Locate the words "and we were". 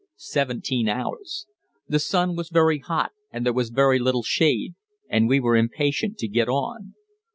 5.07-5.55